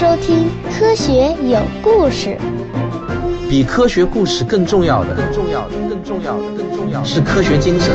[0.00, 1.12] 收听《科学
[1.46, 2.30] 有故事》。
[3.50, 7.94] 比科学故事更重要的，更重要的，更重要的，更重要的是科学精神。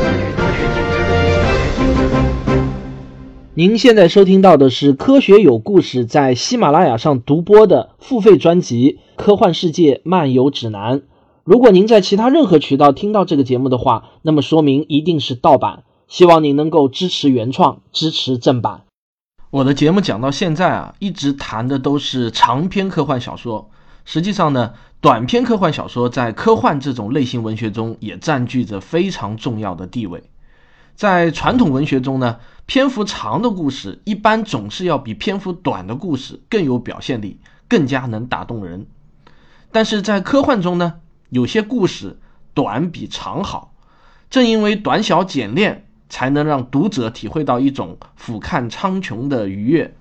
[3.54, 11.00] 您现在收听到的是《科学有故事》在喜马拉雅上独播的付费专辑《科幻世界漫游指南》。
[11.42, 15.82] 如果您在其他任何渠道听到这个节目的话，那么说明一定是盗版。
[16.06, 18.82] 希望您能够支持原创，支持正版。
[19.50, 23.70] 我的节目讲到现在啊，一直谈的都是长篇科幻小说。
[24.04, 30.24] 实际上呢，短篇科幻小说在科幻这种类型文学中也占据着非常重要的地位。
[30.96, 38.86] 在传统文学中呢，篇幅长的故事一般总是要比篇幅短的故事更有表现力，更加能打动人。
[39.70, 40.94] 但是在科幻中呢，
[41.28, 42.18] 有些故事
[42.52, 43.74] 短比长好，
[44.28, 45.85] 正因为短小简练。
[46.08, 49.96] 才能让读者体会到一种俯瞰苍穹的愉悦。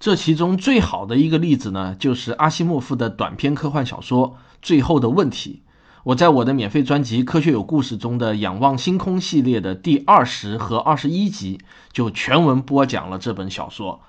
[0.00, 4.30] 这其中最好的一个例子呢，就是阿西莫夫的短篇科幻小说
[4.60, 5.62] 《最后的问题》。
[6.04, 11.60] 我在我的免费专辑《科学有故事》中的《仰望星空》系列的第二十和二十一集
[11.92, 14.00] 就全文播讲了这本小说。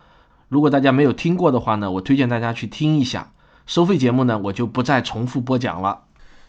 [0.50, 3.32] 如果大家没有听过的话呢，我推荐大家去听一下。
[3.68, 6.02] 收费节目呢，我就不再重复播讲了。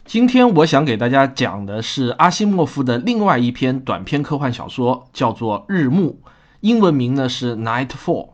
[0.06, 6.20] 今天我想给大家讲的是阿西莫夫的另外一篇短篇科幻小说，叫做《日暮》，
[6.60, 8.26] 英文名呢是《Nightfall》。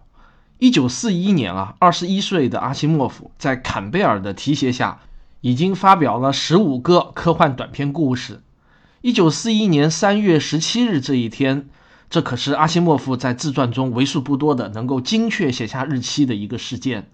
[0.58, 4.98] 一九四一年啊，二十一岁的阿西莫夫在坎贝尔的提携下，
[5.42, 8.42] 已经发表了十五个科幻短篇故事。
[9.00, 11.68] 一九四一年三月十七日这一天，
[12.10, 17.08] 这可是阿西莫夫在自传中为数不多的能够精确写下日期的一个事件。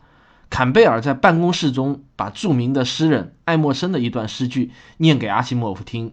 [0.48, 6.12] 坎贝尔在办公室中把著名的诗人爱默生的一段诗句念给阿西莫夫听。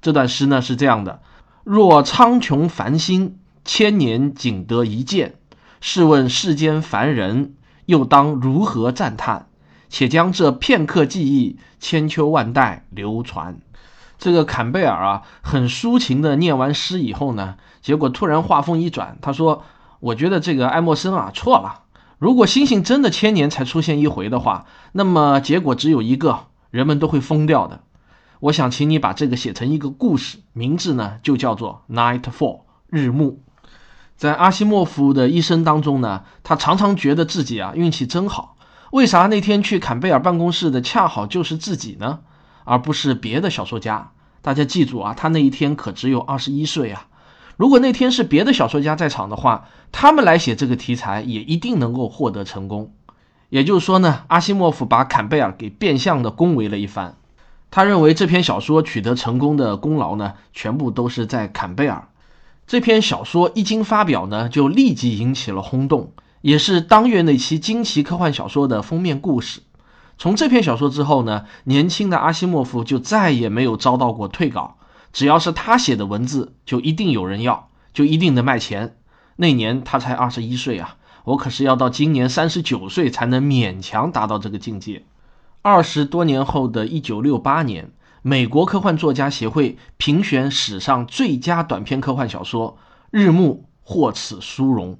[0.00, 1.20] 这段诗呢是这样的
[1.64, 5.34] ：“若苍穹繁星，千年仅得一见，
[5.80, 7.54] 试问世间凡人，
[7.86, 9.48] 又当如何赞叹？
[9.88, 13.58] 且将这片刻记忆，千秋万代流传。”
[14.16, 19.64] 这个坎贝尔啊，很抒情的念完诗以后呢，结果突然话锋一转，他说
[20.00, 21.80] ：“我觉得这个爱默生啊错了。”
[22.24, 27.82] 如果星星真的千年才出现一回的话，那么结果只有一个，人们都会疯掉的。
[28.40, 32.30] 我想请你把这个写成一个故事，名字呢就叫做《Nightfall》
[32.88, 33.42] 日暮。
[34.16, 38.56] 在阿西莫夫的一生当中呢，他常常觉得自己啊运气真好。
[38.90, 42.20] 为啥那天去坎贝尔办公室的恰好就是自己呢，
[42.64, 44.12] 而不是别的小说家？
[44.40, 47.06] 大家记住啊，他那一天可只有二十一岁啊。
[47.56, 52.92] 如果那天是别的小说家在场的话，他们来写这个题材也一定能够获得成功。
[53.48, 57.16] 也就是说呢，阿西莫夫把坎贝尔给变相的恭维了一番。
[57.70, 62.08] 他认为这篇小说取得成功的功劳呢，全部都是在坎贝尔。
[62.66, 69.60] 这篇小说一经发表呢，就立即引起了轰动，也是当月那期惊奇科幻小说的封面故事。
[70.16, 74.76] 从这篇小说之后呢，年轻的阿西莫夫就再也没有遭到过退稿。
[75.14, 78.96] 只要是他写的文字，就一定有人要，就一定能卖钱。
[79.36, 85.04] 那年他才二十一岁啊，我可是要到今年三十九岁才能勉强达到这个境界。
[85.62, 87.92] 二十多年后的一九六八年，
[88.22, 92.72] 美国科幻作家协会评选史上最佳短篇科幻小说
[93.12, 94.98] 《日暮》获此殊荣。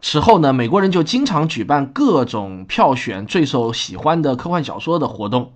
[0.00, 5.54] 此后呢，美国人就经常举办各种票选最受喜欢的科幻小说的活动，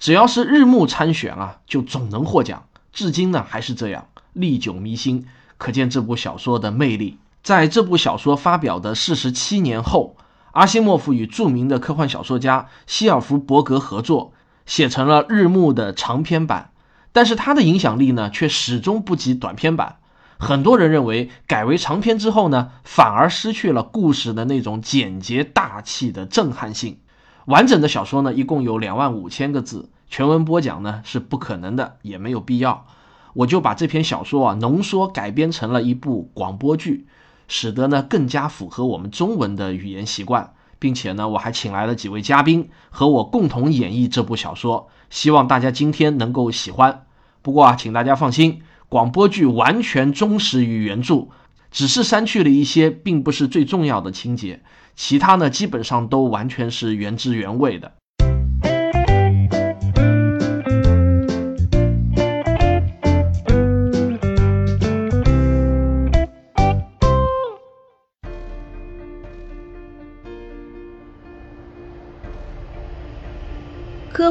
[0.00, 2.64] 只要是《日暮》参选啊，就总能获奖。
[2.94, 5.26] 至今呢还是这样，历久弥新，
[5.58, 7.18] 可见这部小说的魅力。
[7.42, 10.16] 在这部小说发表的四十七年后，
[10.52, 14.32] 阿西莫夫与著名的科幻小说家希尔弗伯格合作，
[14.64, 16.70] 写成了《日暮》的长篇版。
[17.10, 19.96] 但是他的影响力呢，却始终不及短篇版。
[20.38, 26.98] 很多人认为，改为长篇之后呢，反而失去了故事的那种简洁大气的震撼性。
[27.46, 29.90] 完整的小说呢，一共有两万五千个字。
[30.14, 32.86] 全文播讲呢是不可能的，也没有必要。
[33.32, 37.08] 我就把这篇小说啊浓缩改编成了一部广播剧，
[37.48, 47.06] 使得呢更加符合我们中文的语言习惯，并且呢我还请来了几位嘉宾和我共同演绎这部小说，希望大家今天能够喜欢。
[47.42, 51.26] 不过啊，请大家放心，广播剧完全忠实于原著，
[51.72, 54.62] 只是删去了一些并不是最重要的情节，
[54.94, 57.94] 其他呢基本上都完全是原汁原味的。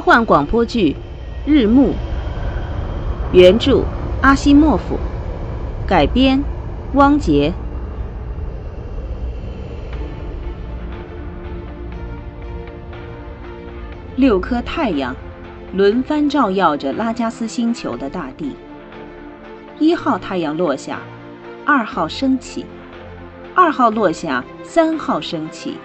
[0.05, 0.93] 幻广播剧
[1.49, 1.91] 《日暮》，
[3.31, 3.85] 原著
[4.21, 4.99] 阿西莫夫，
[5.87, 6.43] 改编
[6.95, 7.53] 汪杰。
[14.17, 15.15] 六颗太阳
[15.71, 18.57] 轮番照耀着拉加斯星球的大地。
[19.79, 20.99] 一号太阳落下，
[21.65, 22.65] 二号升起；
[23.55, 25.77] 二号落下，三号升起。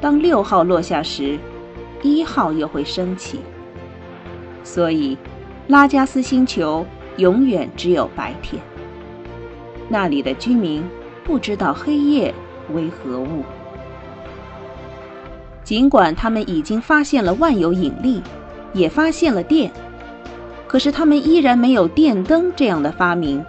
[0.00, 1.38] 当六号落下时，
[2.06, 3.40] 一号又会升起。
[4.62, 5.16] 所以，
[5.68, 6.86] 拉加斯星球
[7.16, 8.62] 永远只有白天。
[9.88, 10.82] 那里的居民
[11.24, 12.34] 不知道黑夜
[12.74, 13.42] 为何物。
[15.62, 18.22] 尽管他们已经发现了万有引力，
[18.72, 19.70] 也发现了电，
[20.68, 23.44] 可是他们依然没有电灯这样的发明，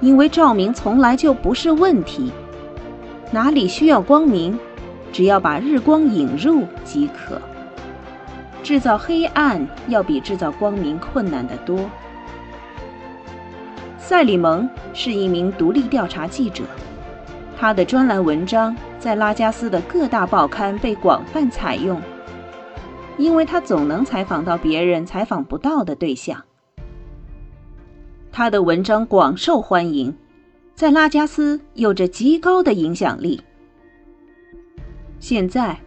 [0.00, 2.30] 因为照明从来就不是问题。
[3.30, 4.58] 哪里需要光明，
[5.12, 7.40] 只要把日光引入即可。
[8.68, 11.88] 制造黑暗要比制造光明困难得多。
[13.96, 16.64] 塞里蒙是一名独立调查记者，
[17.56, 18.76] 他的专栏文章。
[18.98, 21.98] 在拉加斯的各大报刊被广泛采用，
[23.16, 26.44] 因为他总能采访到别人采访不到的对象。
[28.30, 30.14] 他的文章广受欢迎，
[30.74, 33.40] 在拉加斯有着极高的影响力。
[35.20, 35.78] 现在，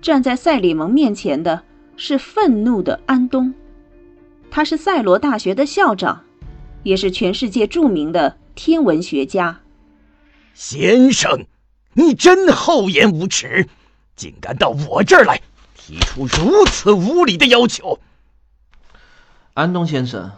[0.00, 1.62] 站在塞里蒙面前的
[2.04, 3.54] 是愤怒的安东，
[4.50, 6.24] 他是塞罗大学的校长，
[6.82, 9.60] 也是全世界著名的天文学家。
[10.52, 11.46] 先生。
[11.94, 13.68] 你真厚颜无耻，
[14.16, 15.40] 竟敢到我这儿来
[15.76, 18.00] 提出如此无理的要求！
[19.54, 20.32] 安东先生，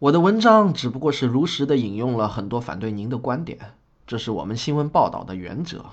[0.00, 3.58] 我的文章只不过是如实的引用了很多反对您的观点，
[4.06, 5.86] 这是我们新闻报道的原则。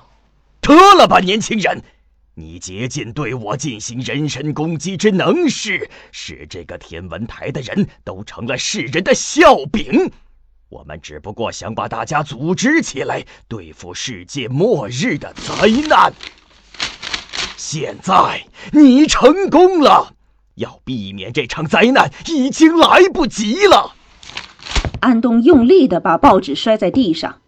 [0.60, 1.82] 得了吧，年轻人！
[2.36, 10.12] 你竭尽对我进行人身攻击之能事，使这个天文台的人都成了世人的笑柄。
[10.70, 16.12] 我们只不过想把大家组织起来对付世界末日的灾难。
[17.56, 20.16] 现在你成功了，
[20.56, 23.94] 要避免这场灾难已经来不及了。
[25.02, 27.42] 安东用力地把报纸摔在地上，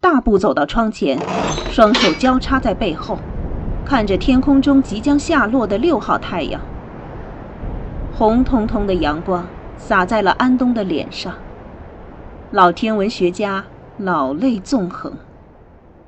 [0.00, 1.18] 大步走到窗前，
[1.70, 3.18] 双手交叉在背后，
[3.90, 6.64] 看着天空中即将下落的六号太阳。
[8.14, 9.44] 红彤彤的阳光
[9.76, 11.36] 洒在了安东的脸上。
[12.52, 13.66] 老天文学家
[13.98, 15.12] 老泪纵横，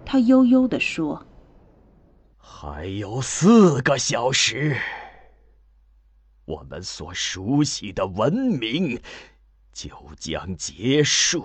[0.05, 1.27] 他悠悠地说
[2.39, 4.77] ：“还有四个小时，
[6.45, 9.01] 我们所熟悉的文明
[9.73, 11.45] 就将结束。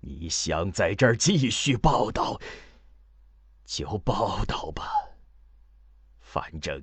[0.00, 2.40] 你想在这儿继续报道，
[3.70, 4.82] 就报道吧，
[6.20, 6.82] 反正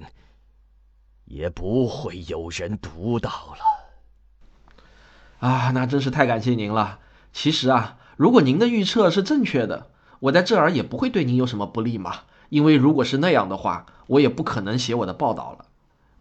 [1.25, 4.77] 也不会有人读到了。”
[5.45, 6.99] 啊，那真是太感谢您了。
[7.33, 9.89] 其实啊，如果您的预测是正确的，
[10.19, 12.21] 我在这儿也不会对您有什么不利嘛。
[12.47, 15.65] 因为如果是那样的话，我也不可能写我的报道了。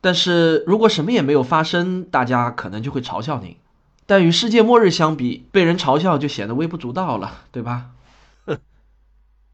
[0.01, 3.57] 但是如果什么也没有发生，大家可能就会嘲笑您。
[4.05, 7.93] 但与世界末日相比，被人嘲笑就显得微不足道了，对吧？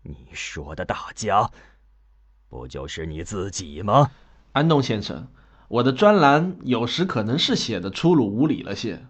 [0.03, 1.51] 你说的大家，
[2.49, 4.11] 不就是你自己吗？
[4.53, 5.29] 安东先生，
[5.69, 9.07] 我的专栏有时可能是写的粗鲁无礼了些。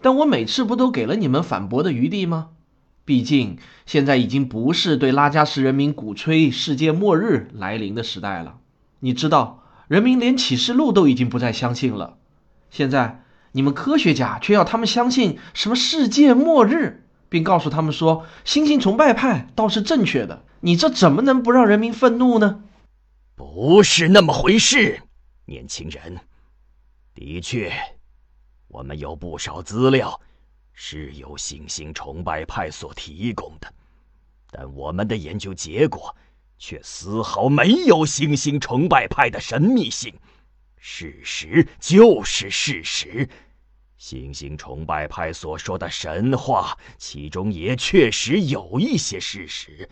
[0.00, 2.50] 但我每次不都给了你们反驳的余地吗？
[3.04, 8.58] 毕竟现在已经不是对拉加斯人民鼓吹世界末日来临的时代了。
[9.00, 12.16] 你知道，人民连启示录都已经不再相信了。
[12.70, 20.44] 现在你们科学家却要他们相信什么世界末日，并告诉他们说星星崇拜派倒是正确的。
[20.60, 22.62] 你这怎么能不让人民愤怒呢？
[23.34, 25.00] 不是那么回事，
[25.46, 26.20] 年轻人。
[27.14, 27.72] 的确。
[28.68, 30.20] 我们有不少资料
[30.72, 33.72] 是由星星崇拜派所提供的，
[34.50, 36.14] 但我们的研究结果
[36.58, 40.14] 却丝毫没有星星崇拜派的神秘性。
[40.78, 43.28] 事实就是事实，
[44.04, 49.88] 星星崇拜派所说的神话，其中也确实有一些事实。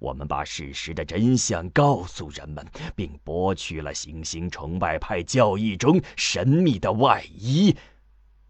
[0.00, 7.76] 我们把事实的真相告诉人们，并剥去了行星崇拜派教义中神秘的外衣。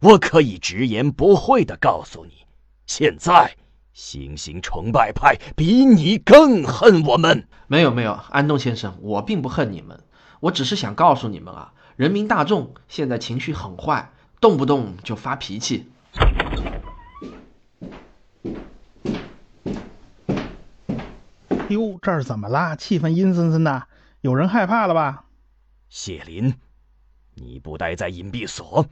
[0.01, 2.47] 我可以直言不讳的告诉你，
[2.87, 3.55] 现在
[3.93, 7.47] 行星崇拜派比你更恨我们。
[7.67, 10.03] 没有没有，安东先生，我并不恨你们，
[10.41, 14.11] 我只是想告诉你们啊，人民大众现在情绪很坏，
[14.45, 15.91] 动不动就发脾气。
[21.71, 22.77] 哟，这儿怎么啦？
[22.77, 23.87] 气氛阴森森的，
[24.21, 25.25] 有人害怕了吧？
[25.89, 26.57] 谢林，
[27.35, 28.87] 你不待在隐蔽所？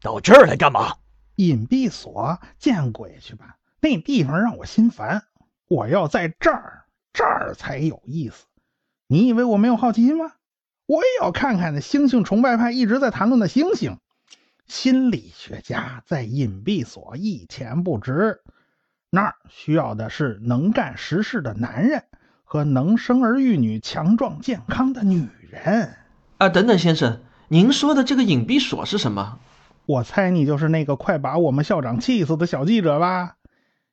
[0.00, 0.94] 到这儿来干嘛？
[1.34, 3.58] 隐蔽所见鬼去吧！
[3.82, 5.24] 那地方让我心烦。
[5.68, 8.46] 我要在这儿，这儿才有意思。
[9.06, 10.32] 你以为我没有好奇心吗？
[10.86, 13.98] 我也要看看那星星崇拜派一直在谈论的星星。
[14.66, 18.40] 心理学家在隐蔽所一钱不值，
[19.10, 22.04] 那儿需要的是能干实事的男人
[22.44, 25.94] 和能生儿育女、强壮健康的女人。
[26.38, 29.38] 啊，等等，先生，您说的这个隐蔽所是什么？
[29.86, 33.36] 我猜你就是那个快把我们校长气死的小记者吧？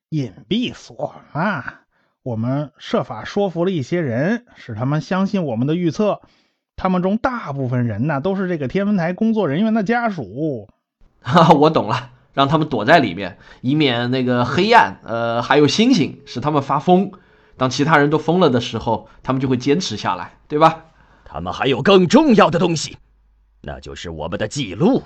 [0.08, 1.82] 隐蔽所啊，
[2.22, 6.22] 我们设法说服了一些人，使他们相信我们的预测。
[6.82, 10.68] 他们中大部分人呢，都是这个天文台工作人员的家属。
[11.20, 17.12] 哈， 我懂了，让他们躲在里面，以免那个黑暗，呃，还有星星使他们发疯。
[17.56, 20.86] 当其他人都疯了的时候，他们就会坚持下来，对吧？
[21.24, 22.96] 他们还有更重要的东西，
[23.60, 25.04] 那就是我们的记录。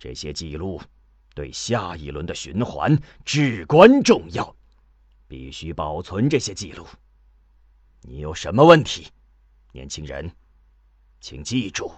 [0.00, 0.80] 这些记录
[1.36, 4.56] 对下一轮的循环至关重要，
[5.28, 6.84] 必须保存这些记录。
[8.02, 9.06] 你有什么问题，
[9.70, 10.32] 年轻人？
[11.20, 11.92] 请记住，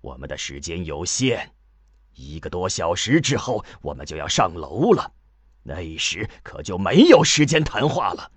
[0.00, 1.50] 我们的时间有限，
[2.14, 5.10] 一个多小时之后我们就要上楼了，
[5.64, 8.30] 那时可就没有时间谈话了。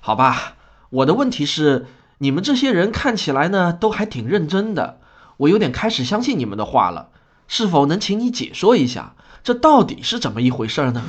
[0.00, 0.56] 好吧，
[0.90, 1.86] 我的问题是，
[2.18, 5.00] 你们这些人看起来呢都还挺认真的，
[5.38, 7.10] 我有点开始相信你们的话了。
[7.48, 11.02] 是否能请你解说一下，这到底是怎么一回事呢？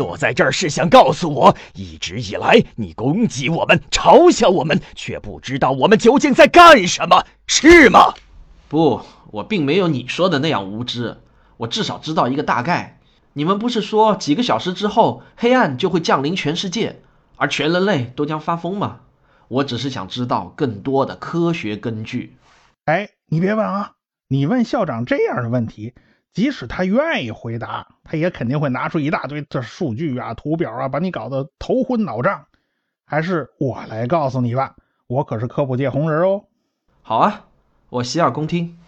[0.00, 8.14] 坐在这儿是想告诉我，一直以来你攻击我们、嘲笑我们，却不知道我们究竟在干什么，是吗？
[8.66, 11.18] 不，我并没有你说的那样无知。
[11.58, 12.98] 我至少知道一个大概。
[13.34, 17.02] 你们不是说几个小时之后黑暗就会降临全世界，
[17.36, 19.00] 而全人类都将发疯吗？
[19.48, 22.38] 我只是想知道更多的科学根据。
[22.86, 23.92] 哎，你别问啊！
[24.28, 25.92] 你问校长这样的问题，
[26.32, 32.46] 即使他愿意回答，他也肯定会拿出一大堆这数据啊、图表啊，把你搞得头昏脑胀。
[33.04, 34.76] 还是我来告诉你吧，
[35.08, 36.44] 我可是科普界红人哦。
[37.02, 37.46] 好啊，
[37.88, 38.78] 我洗耳恭听。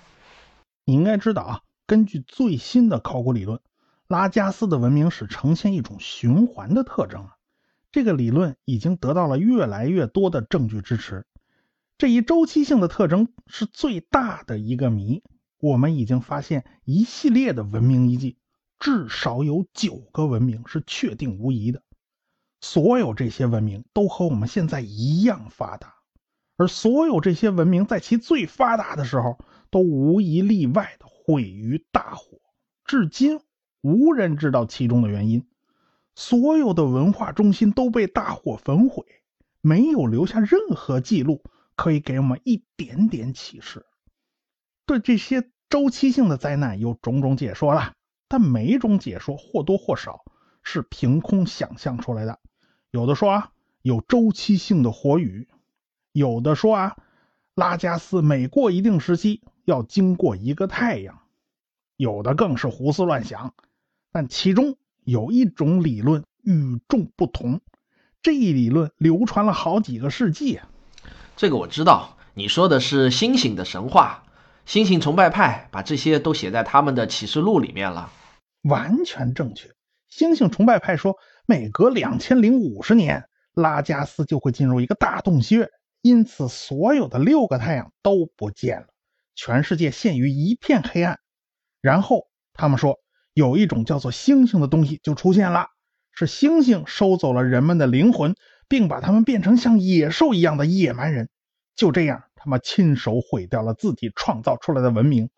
[0.85, 3.59] 你应该知道啊，根据最新的考古理论，
[4.07, 7.37] 拉加斯的文明史呈现一种循环的特征啊。
[7.91, 11.27] 这个理论已经得到了越来越多的证据支持。
[11.99, 15.23] 这一周期性的特征是最大的一个谜。
[15.63, 18.37] 我们已经发现一系列的文明遗迹，
[18.81, 21.85] 至少有九个文明是确定无疑的。
[22.61, 25.95] 所有这些文明都和我们现在一样发达，
[26.57, 29.39] 而所有这些文明在其最发达的时候，
[29.71, 32.41] 都无一例外的毁于大火。
[32.85, 33.39] 至今
[33.83, 35.47] 无人知道其中的原因。
[36.17, 39.05] 所有的文化中心都被大火焚毁，
[39.61, 41.45] 没有留下任何记录
[41.77, 43.87] 可以给我们一点点启示。
[44.85, 47.95] 对这些周期性的灾难有种种解说了，
[48.29, 50.21] 但每一种解说或多或少
[50.63, 52.39] 是凭空想象出来的。
[52.91, 55.47] 有的说啊，有周期性的火雨；
[56.13, 56.97] 有的说啊，
[57.55, 61.15] 拉加斯每过一定时期要经过一个太阳；
[61.97, 63.55] 有的更是胡思乱想。
[64.13, 67.63] 但其中有一种理论与众不同，
[68.21, 70.69] 这一理论流传了好几个世纪啊。
[71.35, 74.22] 这个我知道，你说的是星星的神话。
[74.65, 78.11] 星星崇拜派把这些都写在他们的启示录里面了，
[78.63, 79.69] 完全正确。
[80.09, 81.17] 星星崇拜派说，
[81.47, 85.69] 每隔两千零五十年，拉加斯就会进入一个大洞穴，
[86.01, 88.87] 因此所有的六个太阳都不见了，
[89.35, 91.19] 全世界陷于一片黑暗。
[91.81, 92.99] 然后他们说，
[93.35, 95.67] 有一种叫做星星的东西就出现了，
[96.13, 98.37] 是星星收走了人们的灵魂，
[98.69, 101.29] 并把他们变成像野兽一样的野蛮人。
[101.75, 102.25] 就这样。
[102.43, 105.31] 他们亲手毁掉了自己创造出来的文明，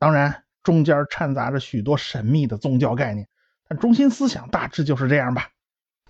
[0.00, 3.28] 当然中间掺杂着许多神秘的宗教概念，
[3.68, 5.50] 但中心思想大致就是这样吧。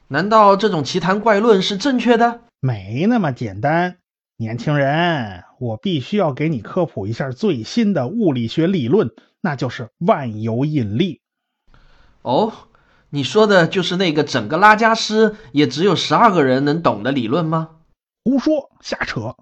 [0.09, 2.41] 难道这种奇谈怪论是正确的？
[2.61, 3.99] 没那么简单，
[4.39, 9.11] 年轻人，我必须要给你科普一下最新的物理学理论，
[9.43, 11.21] 那就是万有引力。
[12.23, 12.51] 哦，
[13.11, 17.81] 你说的就是那个整个拉加斯也只有十二个人能懂的理论吗？
[18.25, 19.37] 胡说，瞎扯。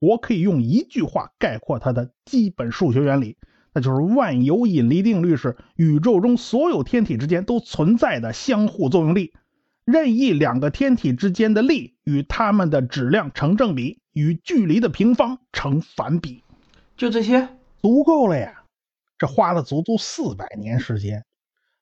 [0.00, 3.36] 我可以用一句话概括它的基本数学原理，
[3.72, 9.32] 那就是万有引力定律是宇宙中所有天体之间都存在的相互作用力，
[9.84, 16.42] 任意两个天体之间的力与它们的质量成正比，与距离的平方成反比。
[16.96, 17.48] 就这些，
[17.80, 18.64] 足够了呀！
[19.18, 21.24] 这花了足足四百年时间。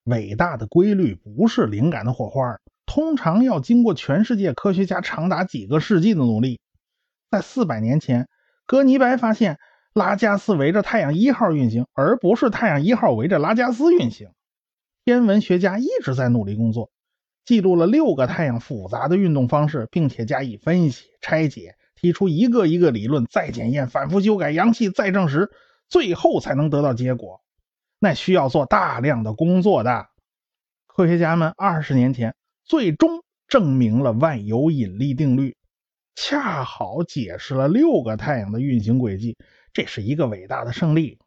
[0.04, 6.60] 伟大的规律不是灵感的火花，通常要经过全世界科学家长达几个世纪的努力。
[7.36, 8.28] 在四百年前，
[8.64, 9.58] 哥尼白发现
[9.92, 14.30] 拉加斯围着太阳一号运行，而不是太阳一号围着拉加斯运行。
[15.04, 16.90] 天文学家一直在努力工作，
[17.44, 25.50] 记录了六个太阳复杂的运动方式，并且加以分析、拆解，提出一个一个理论，再检验、反复修改、阳气再证实，
[25.90, 27.42] 最后才能得到结果。
[27.98, 30.06] 那需要做大量的工作的。
[30.86, 35.54] 科学家们二十年前最终证明了万有引力定律，
[36.16, 39.36] 恰好解释了六个太阳的运行轨迹，
[39.74, 41.18] 这是一个伟大的胜利。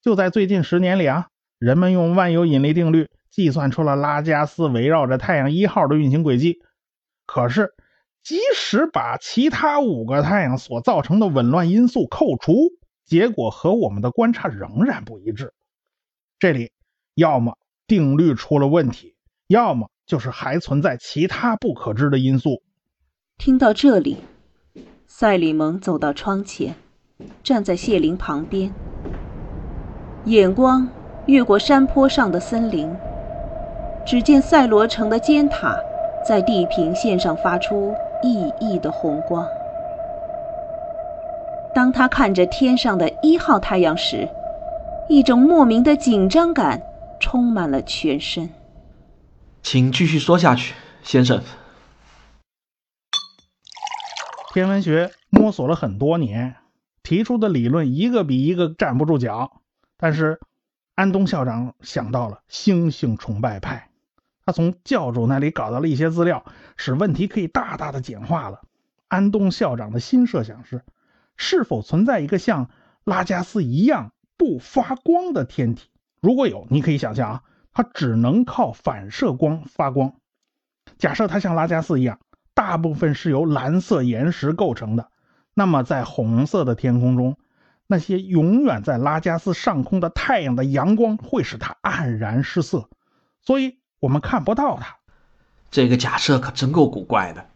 [0.00, 6.62] 就在最近十年里啊，人们用万有引力定律计算出了拉加斯围绕着太阳一号的运行轨迹。
[7.26, 7.74] 可是，
[8.22, 12.70] 即使把其他五个太阳所造成的紊乱因素扣除，
[13.04, 15.52] 结果和我们的观察仍然不一致。
[16.38, 16.72] 这里
[17.14, 19.14] 要么定律出了问题，
[19.46, 22.62] 要么就是还存在其他不可知的因素。
[23.38, 24.24] 听到这里，
[25.06, 26.74] 赛里蒙走到窗前，
[27.44, 28.72] 站在谢林旁边，
[30.24, 30.88] 眼光
[31.26, 32.90] 越过山坡上的森林，
[34.04, 35.78] 只见赛罗城的尖塔
[36.26, 39.46] 在地平线上发出熠熠的红光。
[41.74, 44.28] 当他看着天上的一号太阳时，
[45.08, 46.82] 一种莫名的紧张感
[47.20, 48.48] 充满了全身。
[49.62, 51.40] 请继续说下去，先生。
[54.56, 56.56] 天文学摸索了很多年，
[57.02, 59.60] 提出的理论一个比一个站不住脚。
[59.98, 60.40] 但是，
[60.94, 63.90] 安东校长想到了星星崇拜派，
[64.46, 66.42] 他从教主那里搞到了一些资料，
[66.78, 68.62] 使问题可以大大的简化了。
[69.08, 70.82] 安东校长的新设想是：
[71.36, 72.70] 是否存在一个像
[73.04, 74.14] 拉加斯一样？
[74.38, 75.90] 不发光的天体，
[76.22, 77.42] 如果有，你可以想象啊，
[77.74, 80.14] 它只能靠反射光发光。
[80.96, 82.20] 假设它像拉加斯一样，
[82.56, 85.10] 大部分是由蓝色岩石构成的，
[85.52, 87.36] 那么在红色的天空中，
[87.86, 92.88] 那些永远在拉加斯上空的太阳的阳光会使它黯然失色，
[93.42, 94.96] 所以我们看不到它。
[95.70, 97.46] 这个假设可真够古怪的。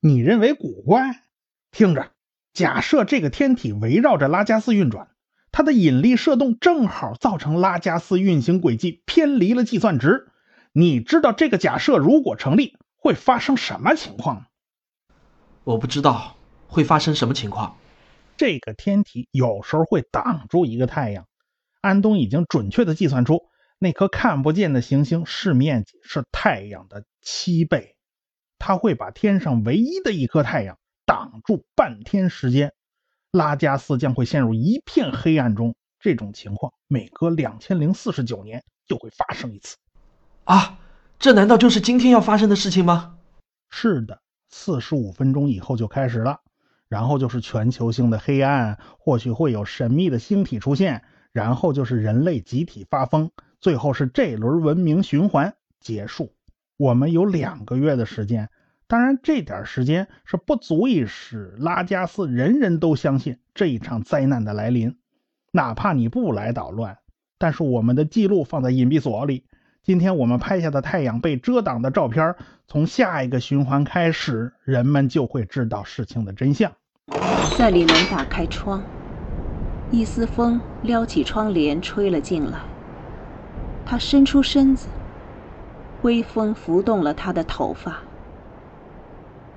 [0.00, 1.22] 你认为古怪？
[1.70, 2.10] 听着，
[2.52, 5.08] 假设这个天体围绕着拉加斯运转。
[5.54, 10.28] 它的引力射动正好造成拉加斯运行轨迹偏离了计算值。
[10.72, 14.46] 你知道这个假设如果成立会发生什么情况？
[15.64, 16.36] 我不知道
[16.68, 17.76] 会发生什么情况。
[18.36, 21.26] 这个天体有时候会挡住一个太阳。
[21.80, 23.42] 安东已经准确的计算出
[23.80, 27.96] 那颗看不见的行星视面积是太阳的七倍。
[28.60, 32.72] 它会把天上唯一的一颗太阳挡住半天时间。
[33.32, 35.74] 拉加斯将会陷入一片黑暗中。
[35.98, 39.76] 这种情况每隔两千零四十九年就会发生一次。
[40.44, 40.78] 啊，
[41.22, 43.14] 这难道就是今天要发生的事情吗？
[43.70, 46.40] 是的，四十五分钟以后就开始了，
[46.88, 53.30] 然后就是全球性的黑暗，或许会有神秘的星体出现，然后就是人类集体发疯，
[53.60, 56.34] 最后是这轮文明循环结束。
[56.76, 58.50] 我们有两个月的时间。
[58.88, 64.98] 当然，这点时间是不足以使拉加斯人人都相信这一场灾难的来临。
[65.52, 66.98] 哪怕你不来捣乱，
[67.38, 69.44] 但是我们的记录放在隐蔽所里。
[69.84, 72.36] 今天我们拍下的太阳被遮挡的照片，
[72.68, 76.70] 从下一个循环开始，人们就会知道事情的真相。
[77.58, 78.80] 在里蒙打开窗，
[79.90, 82.60] 一丝风撩起窗帘吹了进来。
[83.84, 84.86] 他伸出身子，
[86.02, 87.98] 微风拂动了他的头发。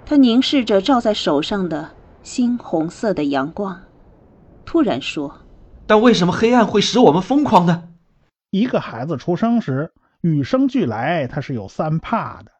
[0.07, 1.91] 他凝视着照在手上的
[2.23, 3.79] 猩红色的阳光，
[4.65, 5.41] 突然说
[5.85, 7.89] ：“但为什么黑暗会使我们疯狂呢？”
[8.49, 9.91] 一个孩子出生时
[10.25, 12.51] 与生俱来，他是有三怕的：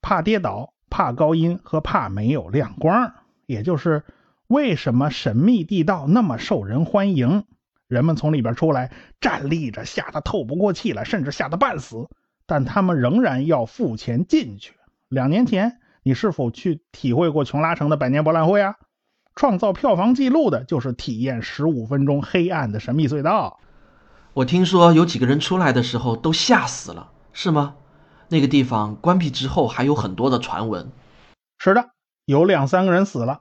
[0.00, 3.12] 怕跌倒、怕高音和怕没有亮光。
[3.44, 4.04] 也就是
[4.46, 7.42] 为什么神秘地道那么受人欢迎，
[7.88, 12.08] 人们从里边出来站立着，吓得透不过气来，甚至吓得半死，
[12.46, 14.74] 但他们仍然要付钱进去。
[15.08, 15.80] 两年前。
[16.04, 18.76] 你是否去体会过琼拉城的百年博览会啊？
[19.34, 23.58] 创造票房纪录的就是体验十五分钟黑暗的神秘隧道。
[24.38, 27.74] 我听说有几个人出来的时候都吓死了，是吗？
[28.28, 30.92] 那个地方关闭之后还有很多的传闻。
[31.58, 31.90] 是的，
[32.24, 33.40] 有两三个人死了，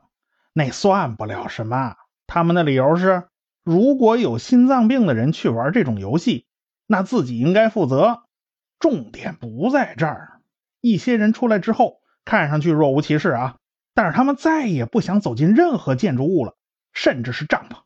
[0.53, 1.93] 那算不了什么。
[2.25, 3.27] 他们的理由是，
[3.63, 6.47] 如果有心脏病的人去玩这种游戏，
[6.87, 8.23] 那自己应该负责。
[8.79, 10.41] 重点不在这儿。
[10.81, 11.99] 一些人出来之后。
[12.25, 13.55] 看上去若无其事啊，
[13.93, 16.57] 但是他们再也不想走进任何建筑物了，
[16.91, 17.77] 甚至是帐篷。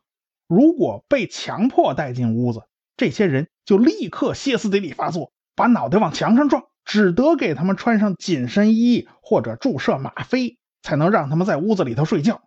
[0.48, 2.62] 如果被强迫带进屋子，
[3.02, 12.42] 这些人就立刻歇斯底里发作，把脑袋往墙上撞，只得给他们穿上紧身衣或者注射吗啡，才能让他们在屋子里头睡觉。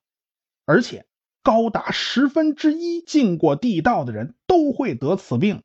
[0.65, 1.07] 而且
[1.43, 5.61] 高达十分之一进过地道的人都会得此病。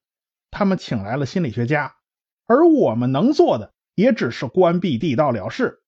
[0.51, 1.95] 他们请来了心理学家，
[2.49, 5.85] 而我们能做的也只是关闭地道了事。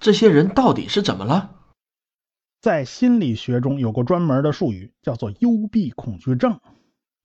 [0.00, 1.50] 这些人到底是怎么了？
[2.62, 6.58] 在心理学中有个专门的术语，叫做幽闭恐惧症。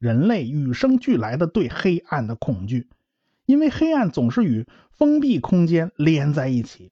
[0.01, 2.89] 人类与生俱来的对黑暗的恐惧，
[3.45, 6.91] 因为黑暗总是与封闭空间连在一起，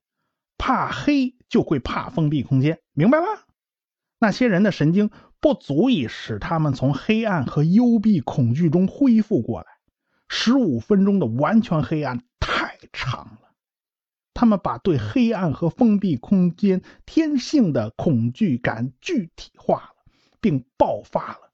[0.59, 3.25] 怕黑就会怕封闭空间，明白吗？
[4.19, 9.65] 那些人的神经不足以使他们从黑暗和幽闭恐惧中恢复过来。
[10.27, 13.53] 十五分钟的完全黑暗太长了，
[14.35, 20.03] 他们把对黑暗和封闭空间天性的恐惧感具体化了，
[20.39, 21.48] 并爆发了。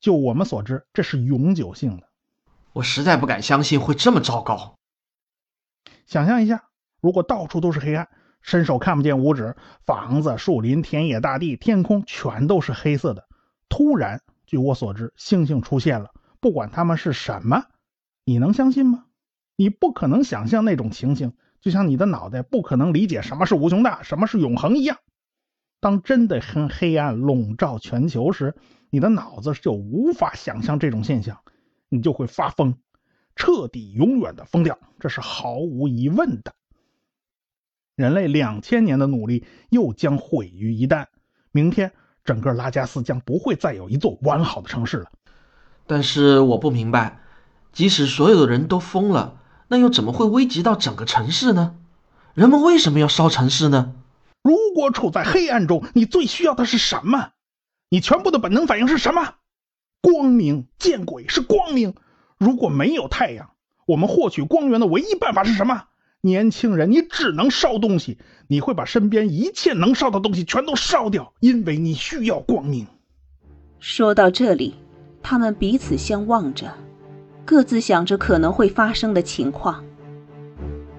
[0.00, 2.08] 就我们所知，这是永久性的。
[2.72, 4.76] 我实在不敢相信会这么糟糕。
[6.06, 6.64] 想象一下，
[7.00, 8.08] 如果到处都是黑暗，
[8.42, 13.28] 伸手看不见五指，房子、树林、田野、大地、天空全都是黑色的。
[13.68, 16.10] 突然，据我所知，星星出现了，
[16.40, 17.64] 不管它们是什么。
[18.24, 19.04] 你能相信吗？
[19.56, 24.96] 你不可能想象那种情形，就像你的脑袋不可能理解什么是无穷大、什么是永恒一样。
[25.80, 28.56] 当真的黑黑暗笼罩全球时，
[28.90, 31.38] 你的脑子就无法想象这种现象，
[31.88, 32.74] 你就会发疯，
[33.36, 36.52] 彻底、永远的疯掉，这是毫无疑问的。
[37.96, 41.06] 人类两千年的努力又将毁于一旦，
[41.52, 41.92] 明天
[42.24, 45.10] 整个拉加斯将不会再有一座完好的城市了。
[45.86, 47.20] 但是我不明白。
[47.72, 51.76] 即使所有的人都疯了，那又怎么会危及到整个城市呢？
[52.34, 53.94] 人们为什么要烧城市呢？
[54.42, 57.30] 如果处在黑暗中，你最需要的是什么？
[57.90, 59.34] 你全部的本能反应是什么？
[60.00, 60.66] 光明！
[60.78, 61.94] 见鬼，是光明！
[62.38, 63.50] 如果没有太阳，
[63.84, 65.84] 我们获取光源的唯一办法是什么？
[66.22, 72.86] 年轻人，你只能烧东西，你会把身边一切能烧的东西全都烧掉，因为你需要光明。
[73.80, 74.76] 说到这里，
[75.22, 76.72] 他们彼此相望着。
[77.44, 79.84] 各自想着可能会发生的情况，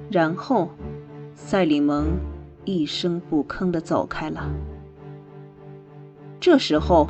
[0.09, 0.69] 然后，
[1.33, 2.19] 赛里蒙
[2.65, 4.51] 一声不吭地走开了。
[6.41, 7.07] 这时候，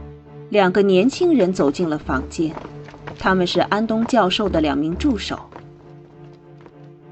[0.49, 2.53] 两个年轻人走进了房间，
[3.17, 5.39] 他们是安东教授的两名助手。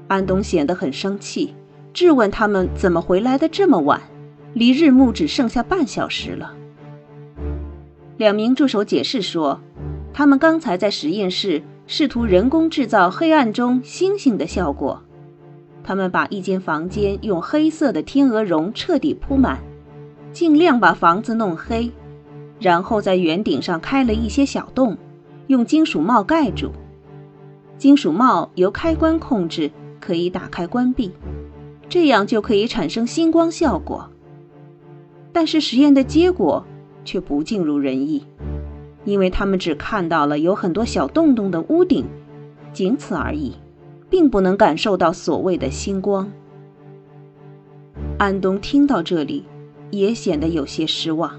[0.06, 1.54] 安东显得很生气，
[1.92, 4.00] 质问他们怎么回来的这么晚，
[4.52, 6.52] 离日暮只剩下半小时了。
[8.18, 9.58] 两名助手解释说，
[10.12, 11.62] 他们刚才在实验室。
[11.92, 15.02] 试图人工制造黑暗中星星的效果。
[15.82, 19.58] 他们把一间房间用黑色的天鹅绒彻底铺满，
[20.32, 21.90] 尽量把房子弄黑，
[22.60, 24.96] 然后在圆顶上开了一些小洞，
[25.46, 26.70] 用金属帽盖住。
[27.78, 31.10] 金属帽由开关控制，可以打开关闭，
[31.88, 34.10] 这样就可以产生星光效果。
[35.32, 36.64] 但是实验的结果
[37.04, 38.26] 却不尽如人意。
[39.06, 42.04] 因为他们只看到了有很多小洞洞的屋顶，
[42.70, 43.54] 仅此而已，
[44.10, 46.30] 并不能感受到所谓的星光。
[48.18, 49.46] 安东听到这里，
[49.90, 51.32] 也显得有些失望。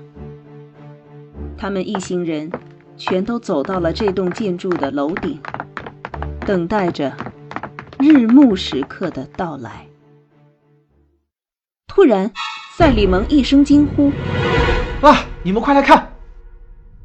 [1.62, 2.50] 他们一行人
[2.98, 5.38] 全都走到了这栋建筑的楼顶，
[6.44, 7.16] 等待着
[8.00, 9.86] 日暮时刻的到来。
[11.88, 12.32] 突然，
[12.76, 14.12] 赛里蒙一声惊呼
[15.08, 15.24] ：“啊！
[15.44, 16.14] 你们快来看！”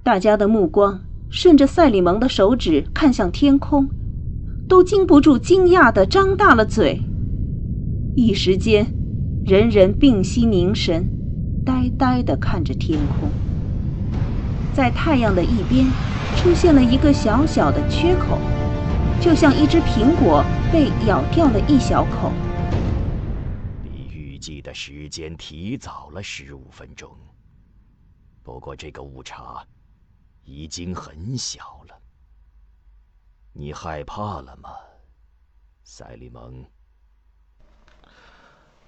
[0.02, 3.86] 大家的目光顺着赛里蒙的手指看向天空，
[4.66, 7.02] 都禁不住惊讶的张大了嘴。
[8.16, 8.86] 一时间，
[9.44, 11.06] 人人屏息凝神，
[11.62, 13.28] 呆呆的看着天空。
[14.76, 15.86] 在太阳的一边，
[16.36, 18.38] 出现了一个小小的缺口，
[19.22, 22.30] 就像一只苹果被咬掉了一小口。
[23.82, 27.10] 比预计的时间提早了十五分钟。
[28.42, 29.64] 不过这个误差。
[30.48, 31.98] 已经很小了，
[33.52, 34.70] 你害怕了吗，
[35.82, 36.64] 塞利蒙？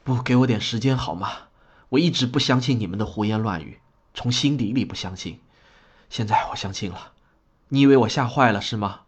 [0.04, 1.28] 不给我点时间好吗？
[1.88, 3.80] 我一直不相信你们的胡言乱语，
[4.14, 5.40] 从心底里不相信。
[6.08, 7.12] 现在我相信了。
[7.68, 9.00] 你以为我吓坏了是吗？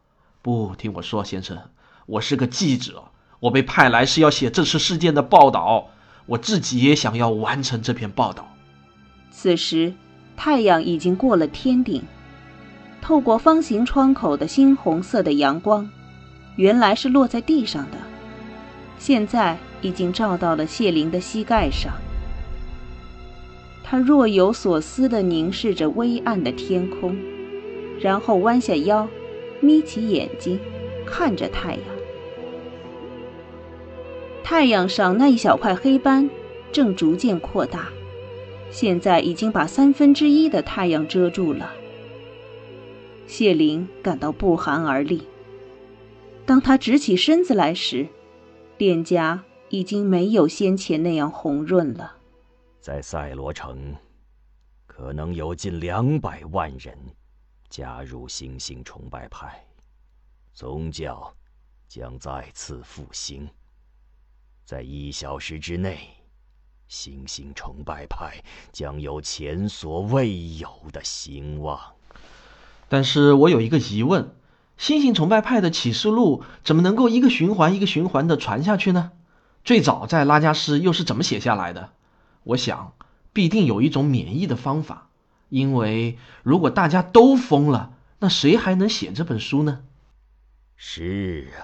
[0.43, 1.59] 不，听我说，先生，
[2.07, 3.05] 我是个记者，
[3.41, 5.89] 我被派来是要写这次事件的报道，
[6.27, 8.47] 我自己也想要完成这篇报道。
[9.31, 9.95] 此时，
[10.37, 12.03] 太阳已经过了天顶。
[13.01, 15.89] 透过方形窗口的猩红色的阳光，
[16.57, 17.97] 原来是落在地上的，
[18.99, 21.95] 现在已经照到了谢林的膝盖上。
[23.91, 27.17] 他若有所思地凝视着微暗的天空，
[27.99, 29.09] 然后弯下腰，
[29.59, 30.61] 眯起眼睛，
[31.05, 31.83] 看着太阳。
[34.45, 36.31] 太阳上那一小块黑斑
[36.71, 37.89] 正逐渐扩大，
[38.71, 41.73] 现在已经把三分之一的太阳遮住了。
[43.27, 45.23] 谢灵感到不寒而栗。
[46.47, 48.07] 当他直起身子来时，
[48.79, 52.19] 脸颊已经没有先前那样红润了。
[52.81, 53.95] 在赛罗城，
[54.87, 56.97] 可能有近两百万人
[57.69, 59.63] 加入星星崇拜派，
[60.55, 61.31] 宗教
[61.87, 63.47] 将再次复兴。
[64.65, 66.09] 在一小时之内，
[66.89, 71.79] 星星崇拜派将有前所未有的兴旺。
[72.89, 74.35] 但是我有一个疑问：
[74.79, 79.13] 星星崇拜派的启示录怎么能够一个循环一个循环的传下去呢？
[79.65, 81.93] 最早在拉加斯又是怎么写下来的？
[82.43, 82.95] 我想
[83.33, 85.11] 必定有一种免疫的方法，
[85.49, 89.85] 因为如果大家都疯了，那谁还能写这本书呢？
[90.77, 91.63] 是啊，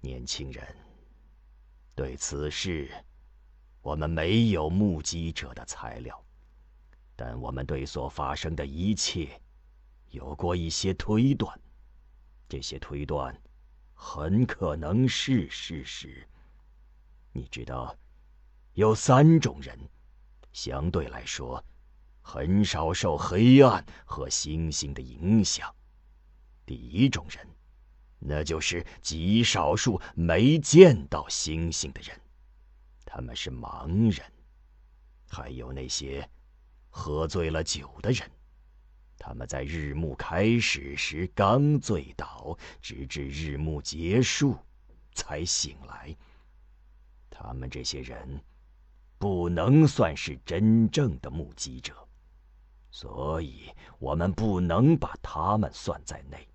[0.00, 0.64] 年轻人。
[1.94, 2.90] 对此事，
[3.82, 6.22] 我们没有目击者的材料，
[7.16, 9.40] 但我们对所发生的一切
[10.10, 11.58] 有过一些推断。
[12.48, 13.36] 这些推断
[13.94, 16.26] 很可能是事实。
[17.32, 17.96] 你知道，
[18.78, 19.76] 有三种人，
[20.52, 21.64] 相对来说，
[22.20, 25.74] 很少受黑暗和星星的影响。
[26.64, 27.44] 第一种人。
[28.20, 32.20] 那就是极少数没见到星星的人，
[33.04, 34.24] 他们是盲人；
[35.26, 36.28] 还有那些
[36.88, 38.30] 喝醉了酒的人，
[39.18, 44.56] 他们在日暮开始时刚醉倒，直至日暮结束
[45.14, 46.16] 才醒来。
[47.28, 48.40] 他们这些人
[49.18, 51.92] 不能算是真正的目击者，
[52.90, 56.48] 所以我们不能把他们算在内。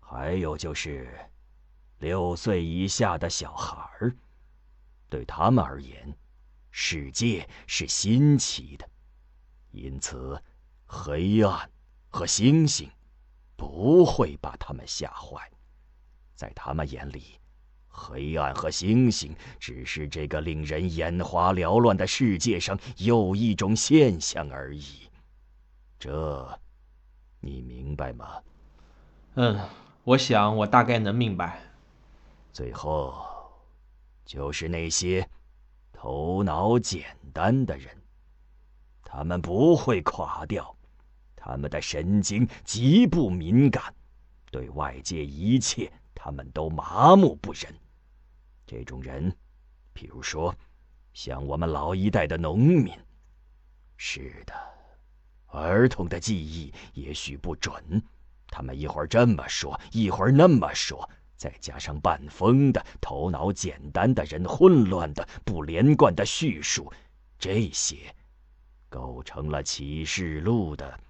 [0.00, 1.16] 还有就是，
[1.98, 4.16] 六岁以下的小孩儿，
[5.08, 6.12] 对他们而言，
[6.70, 8.88] 世界是新奇的，
[9.70, 10.42] 因此，
[10.86, 11.70] 黑暗
[12.08, 12.90] 和星星
[13.54, 15.48] 不会把他们吓坏。
[16.34, 17.37] 在他们眼里，
[17.98, 25.10] 黑暗和星星只是这个令人眼花缭乱的世界上又一种现象而已。
[25.98, 26.60] 这，
[27.40, 28.40] 你明白吗？
[29.34, 29.60] 嗯。
[30.04, 31.60] 我想，我大概能明白。
[32.50, 33.14] 最后，
[34.24, 35.28] 就是那些
[35.92, 37.94] 头脑简单的人，
[39.02, 40.74] 他们不会垮掉，
[41.36, 43.92] 他们的神经极不敏感，
[44.50, 47.64] 对外界一切他们都麻木不仁。
[48.68, 49.34] 这种人，
[49.94, 50.54] 比如说，
[51.14, 52.94] 像我们老一代的农民。
[53.96, 54.54] 是的，
[55.46, 58.02] 儿童的记忆也许不准。
[58.48, 66.92] 他们一会儿这么说，一会儿那么说，再加上半疯的、头脑简单的人混乱的、不连贯的叙述，
[67.38, 68.14] 这些
[68.90, 71.00] 构成了启示录的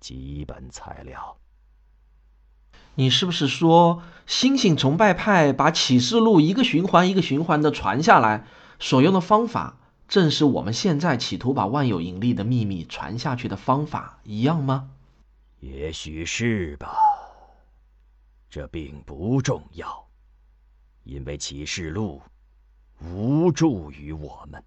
[0.00, 1.38] 基本材料。
[2.98, 8.44] 你是不是说，星星崇拜派把启示录一个循环一个循环的传下来，
[8.80, 14.90] 所用的方法，正是我们现在企图把万有引力的秘密传下去的方法一样吗？
[15.60, 16.92] 也许是吧，
[18.50, 20.08] 这并不重要，
[21.04, 22.20] 因为启示录
[23.00, 24.60] 无助于我们。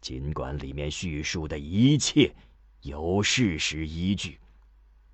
[0.00, 2.32] 尽管里面叙述的一切
[2.82, 4.38] 有事实依据，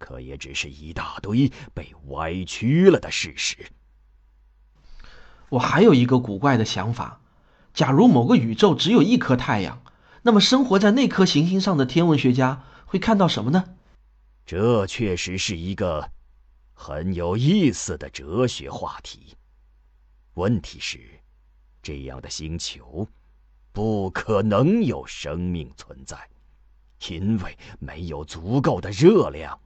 [0.00, 3.70] 可也只是一大堆被歪曲了的事实。
[5.50, 7.20] 我还有一个古怪的想法：
[7.74, 9.82] 假如某个宇宙只有一颗太阳，
[10.22, 13.76] 那么生活在那颗行星上的天文学家会看到什么呢？
[14.46, 16.10] 这确实是一个
[16.72, 19.36] 很有意思的哲学话题。
[20.34, 20.98] 问题是，
[21.82, 23.06] 这样的星球
[23.70, 26.16] 不可能有生命存在，
[27.08, 29.60] 因为没有足够的热量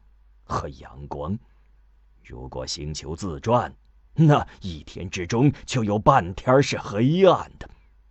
[0.45, 1.37] 和阳光。
[2.23, 3.75] 如果星球自转，
[4.15, 7.69] 那一天之中就有半天是黑暗的。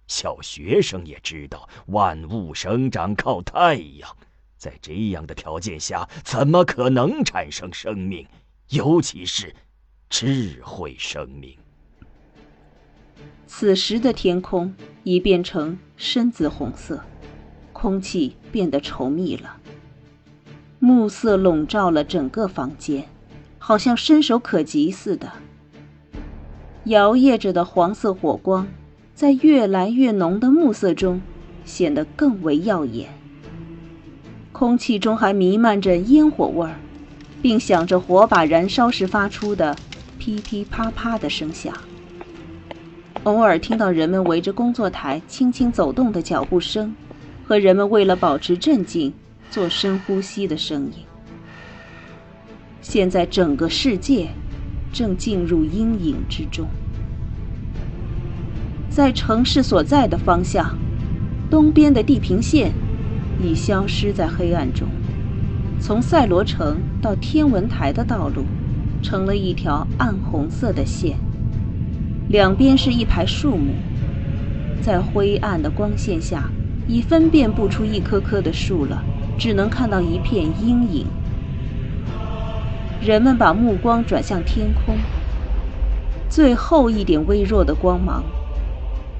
[0.07, 4.17] 小学生也知道，万物生长靠太阳。
[4.57, 8.27] 在这样的条件下，怎么可能产生生命，
[8.69, 9.55] 尤其是
[10.09, 11.57] 智慧生命？
[13.47, 17.03] 此时的天空已变成深紫红色，
[17.71, 19.59] 空气变得稠密了，
[20.85, 23.05] 暮色笼罩了整个房间，
[23.57, 25.31] 好像伸手可及似的。
[26.83, 28.67] 摇曳着的黄色火光，
[29.15, 31.21] 在越来越浓的暮色中，
[31.63, 33.07] 显得更为耀眼。
[34.51, 36.75] 空气中还弥漫着烟火味儿，
[37.41, 39.73] 并响着火把燃烧时发出的
[40.19, 41.73] 噼噼啪啪的声响。
[43.23, 46.93] 偶尔听到人们围着工作台轻轻走动的脚步声，
[47.45, 49.13] 和人们为了保持镇静
[49.53, 51.05] 做深呼吸的声音。
[52.81, 54.29] 现在整个世界
[54.91, 56.67] 正进入阴影之中。
[58.89, 60.75] 在城市所在的方向，
[61.51, 62.73] 东边的地平线。
[63.41, 64.87] 已消失在黑暗中。
[65.79, 68.45] 从赛罗城到天文台的道路，
[69.01, 71.17] 成了一条暗红色的线。
[72.29, 73.73] 两边是一排树木，
[74.81, 76.49] 在灰暗的光线下，
[76.87, 79.03] 已分辨不出一棵棵的树了，
[79.43, 81.05] 只能看到一片阴影。
[83.01, 84.95] 人们把目光转向天空，
[86.29, 88.23] 最后一点微弱的光芒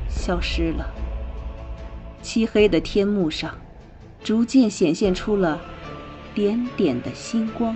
[0.08, 0.90] 消失了。
[2.22, 3.52] 漆黑的天幕上，
[4.24, 5.60] 逐渐显现出了
[6.34, 7.76] 点点的星光。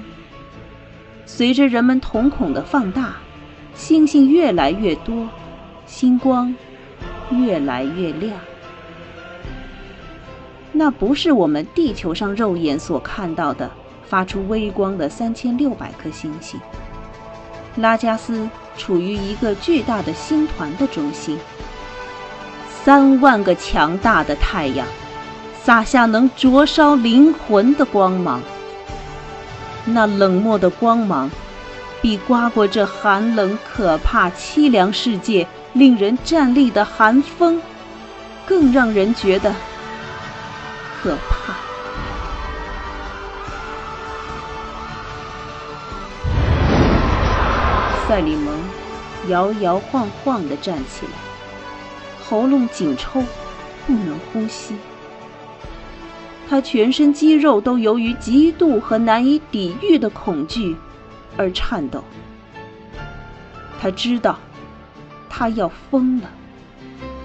[1.26, 3.18] 随着人们瞳孔的放大，
[3.76, 5.28] 星星越来越多，
[5.86, 6.56] 星光
[7.30, 8.40] 越来越亮。
[10.78, 13.68] 那不是我们地球上肉眼所看到的
[14.08, 16.60] 发出微光的三千六百颗星星。
[17.78, 21.36] 拉加斯处于一个巨大的星团的中心。
[22.84, 24.86] 三万个强大的太阳，
[25.64, 28.40] 洒下能灼烧灵魂的光芒。
[29.84, 31.32] 那冷漠的光芒，
[32.04, 37.60] 比刮过这寒冷、可怕、凄凉世界令人战栗的寒风，
[38.46, 39.56] 更让人觉得
[41.02, 41.54] 可怕。
[48.08, 48.58] 赛里蒙
[49.28, 51.12] 摇摇晃晃地站起来。
[52.24, 53.24] 喉咙紧抽，
[53.86, 54.76] 不能呼吸。
[56.50, 60.76] 他全身肌肉都由于极度和难以抵御的恐惧
[61.36, 62.04] 而颤抖。
[63.80, 64.40] 他知道，
[65.30, 66.30] 他要疯了，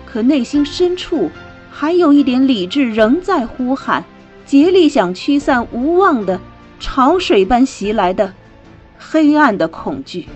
[0.05, 1.31] 可内心深处
[1.75, 4.05] 还有一点理智仍在呼喊，
[4.45, 6.39] 竭力想驱散无望的
[6.79, 8.35] 潮水般袭来的
[8.99, 10.29] 黑暗的恐惧。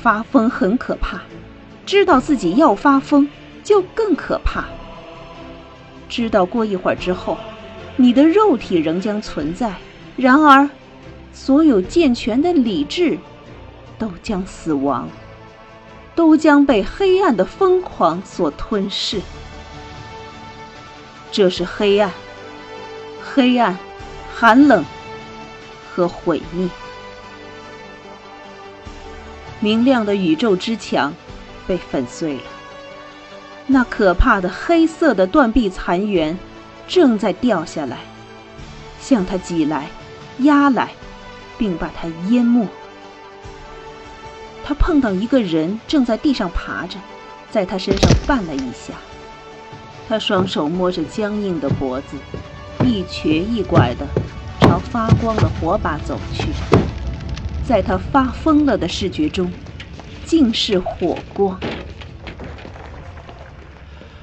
[0.00, 1.20] 发疯很可怕。
[1.84, 3.28] 知道自己要发疯，
[3.64, 4.64] 就更可怕。
[6.08, 7.36] 知道过一会儿之后，
[7.96, 9.74] 你的肉体仍将存在，
[10.16, 10.70] 然而，
[11.32, 13.18] 所有健全的理智，
[13.98, 15.08] 都将死亡，
[16.20, 19.22] 都将被黑暗的疯狂所吞噬。
[21.32, 22.12] 这是黑暗，
[23.22, 23.74] 黑暗，
[24.36, 24.84] 寒冷
[25.90, 26.68] 和毁灭。
[29.60, 31.10] 明亮的宇宙之墙。
[31.66, 32.42] 被粉碎了。
[33.66, 36.36] 那可怕的黑色的断壁残垣
[36.88, 37.98] 正在掉下来，
[39.00, 39.88] 向他挤来、
[40.40, 40.90] 压来，
[41.56, 42.66] 并把他淹没。
[44.64, 46.98] 他碰到一个人正在地上爬着，
[47.50, 48.94] 在他身上绊了一下。
[50.08, 52.16] 他双手摸着僵硬的脖子，
[52.84, 54.06] 一瘸一拐的
[54.60, 56.48] 朝发光的火把走去。
[57.66, 59.50] 在他发疯了的视觉中。
[60.26, 61.58] 尽是火光，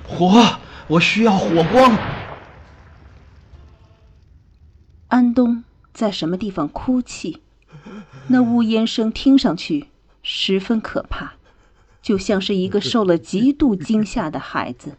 [0.08, 0.58] 火！
[0.88, 1.98] 我需要火光。
[5.10, 7.42] 安东在什么地方哭泣？
[8.28, 9.88] 那呜咽声听上去
[10.30, 11.36] 十分可怕，
[12.02, 14.98] 就像是一个受了极度惊吓的孩子。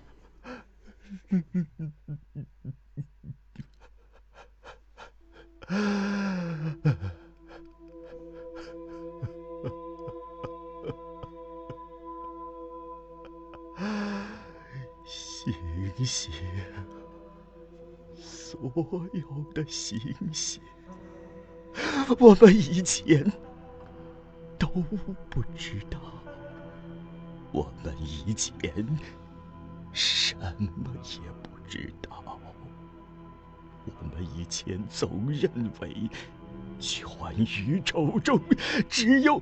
[15.04, 16.32] 星星，
[18.16, 18.72] 所
[19.12, 20.00] 有的星
[20.32, 20.62] 星，
[22.18, 23.30] 我们以前
[24.74, 24.82] 都
[25.30, 25.98] 不知道。
[27.50, 28.86] 我们以前
[29.92, 32.38] 什么也不知道。
[33.86, 35.50] 我们以前总认
[35.80, 36.10] 为，
[36.78, 38.38] 全宇宙中
[38.88, 39.40] 只有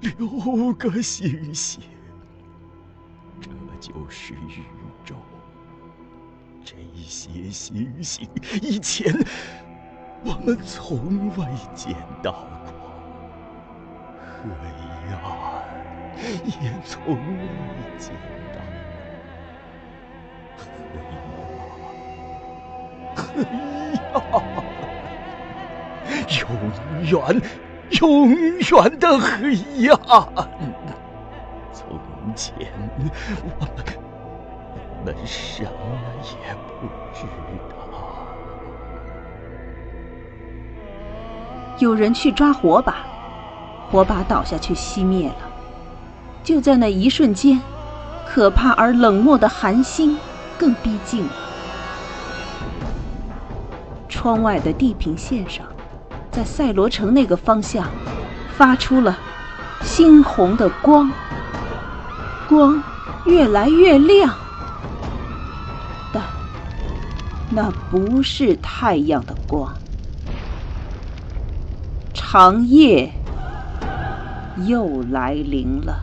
[0.00, 1.82] 六个星星，
[3.40, 4.64] 这就是宇
[5.04, 5.14] 宙。
[6.64, 8.26] 这些星星
[8.62, 9.14] 以前
[10.24, 12.73] 我们从未见到过，
[14.50, 14.66] 黑
[15.12, 15.16] 暗
[16.44, 17.18] 也从未
[17.98, 18.14] 见
[18.52, 18.56] 到。
[23.16, 23.34] 黑
[24.12, 24.24] 暗，黑暗
[26.28, 26.42] 永
[27.02, 27.12] 远、
[28.00, 28.02] 永
[28.34, 28.68] 远
[28.98, 30.48] 的黑暗。
[31.72, 31.84] 从
[32.34, 32.52] 前
[33.58, 33.84] 我们。
[35.04, 35.68] 们什么
[36.22, 36.32] 也
[36.80, 37.26] 不知
[37.68, 37.76] 道。
[41.78, 43.04] 有人去抓火把，
[43.90, 45.36] 火把倒下去熄灭了。
[46.42, 47.60] 就在那一瞬间，
[48.28, 50.18] 可怕而冷漠的寒星
[50.58, 51.32] 更逼近了。
[54.08, 55.66] 窗外的地平线上，
[56.30, 57.86] 在赛罗城那个方向，
[58.56, 59.18] 发出了
[59.82, 61.10] 猩红的光，
[62.48, 62.82] 光
[63.26, 64.34] 越来越亮。
[66.12, 66.22] 但
[67.50, 69.72] 那不是太阳的光。
[72.12, 73.12] 长夜
[74.56, 75.98] 又来临了。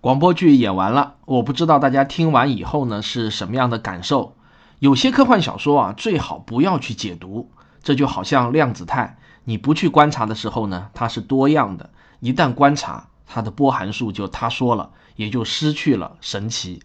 [0.00, 4.34] 广播剧演完了，我不知道大家听完以后呢是什么样的感受。
[4.78, 7.50] 有些科幻小说啊，最好不要去解读，
[7.82, 11.90] 这就好像量子态，你不去观察的时候呢，它是多样的；
[12.20, 16.82] 一旦观察，它的波函数就塌缩了，也就失去了神奇。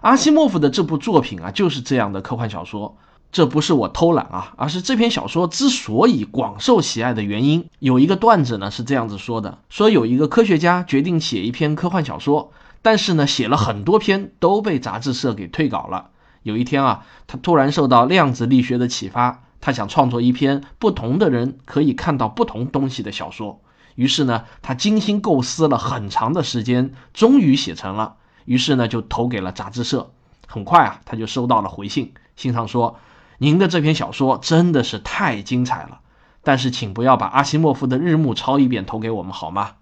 [0.00, 2.96] 阿西莫夫的这部作品啊，就是这样的科幻小说。
[3.32, 7.66] 这不是我偷懒啊，而是这篇小说之所以广受喜爱的原因。
[7.78, 12.52] 有一个段子呢是这样子说的：说有一个科学家决定写一篇科幻小说，
[12.82, 16.10] 但是呢写了很多篇都被杂志社给退稿了。
[16.42, 23.62] 有一天啊，他突然受到量子力学的启发，他想创作一篇不同的人可以看到不同东西的小说。
[23.94, 28.16] 于是呢，他精心构思了很长的时间，终于写成了。
[28.44, 30.10] 于是呢，就投给了杂志社。
[30.46, 32.98] 很快啊，他就收到了回信，信上说。
[33.42, 35.98] 您的这篇小说真的是太精彩了，
[36.44, 39.72] 但是请不要把阿西莫夫的《日暮》抄一遍投给我们好吗？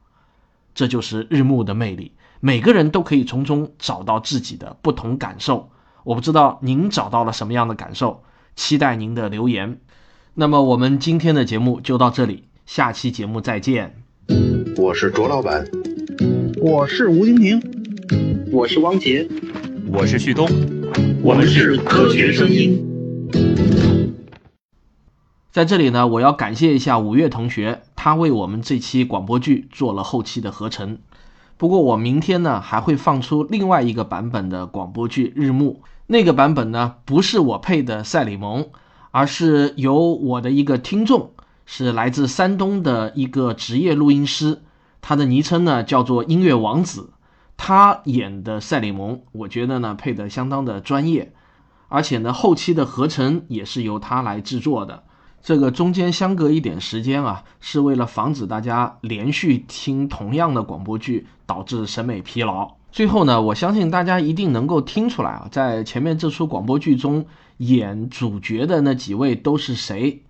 [0.74, 5.68] 这就是《日暮》的魅力，每个人都可以从中找到自己的不同感受。
[6.04, 8.22] 我不知道您找到了什么样的感受，
[8.56, 9.78] 期待您的留言。
[10.32, 14.02] 那么我们今天的节目就到这里，下期节目再见。
[14.78, 15.68] 我是卓老板，
[16.62, 17.61] 我是吴京平，
[18.50, 19.28] 我是汪杰，
[19.92, 20.48] 我是旭东，
[21.22, 22.89] 我们是科学声音。
[25.50, 30.98] 在这里呢，我要感谢一下五月同学，他为我们这期广播剧做了后期的合成。
[31.56, 38.68] 不过我明天呢还会放出另外一个版本的广播剧《日暮》，那个版本呢不是我配的赛里蒙，
[39.10, 41.32] 而是由我的一个听众，
[41.66, 44.62] 是来自山东的一个职业录音师，
[45.02, 47.10] 他的昵称呢叫做音乐王子，
[47.56, 51.32] 他演的赛里蒙，我觉得呢配的相当的专业，
[51.91, 55.03] 而且呢后期的合成也是由他来制作的。
[55.43, 62.72] 这个中间相隔一点时间啊，是为了防止大家连续听同样的广播剧导致审美疲劳。
[62.93, 67.24] 最后呢，我相信大家一定能够听出来啊，在前面这出广播剧中
[67.57, 70.22] 演主角的那几位都是谁？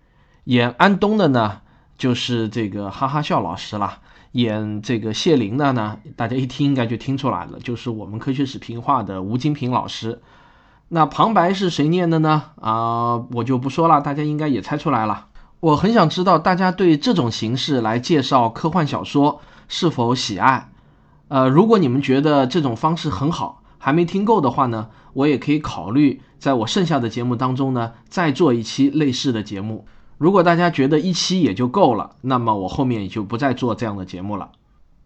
[0.45, 1.61] 演安东的呢，
[1.99, 3.99] 就是这个哈哈笑老师啦；
[4.33, 10.21] 演这个谢灵的呢，大家一听应该就听出来了，就是我们科学史评话的吴金平老师。
[10.93, 12.43] 那旁白是谁念的呢？
[12.61, 15.29] 啊，我就不说了，大家应该也猜出来了。
[15.61, 20.69] 我很想知道大家对这种形式来介绍科幻小说是否喜爱。
[21.29, 29.87] 呃，如果你们觉得这种方式很好，还没听够的话呢，我也可以考虑在我剩下的节目当中呢再做一期类似的节目。
[30.19, 34.51] 如果大家觉得一期也就够了，那么我后面也就不再做这样的节目了。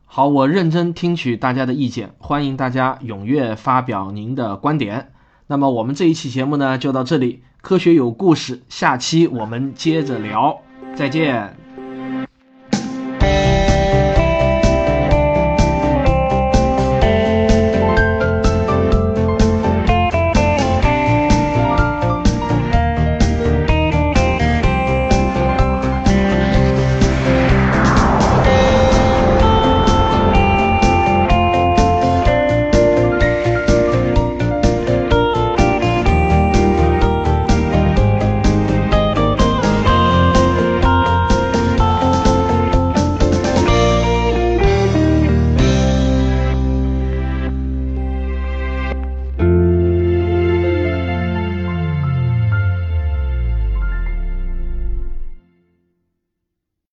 [0.07, 5.14] 好，我认真听取大家的意见，欢迎大家踊跃发表您的观点。
[5.47, 10.61] 那么我们这一期节目呢就到这里，科学有故事，下期我们接着聊，
[10.95, 11.64] 再见。